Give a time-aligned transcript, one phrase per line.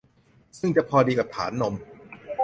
[0.59, 1.73] ซึ่งจะพอดีกับฐานนม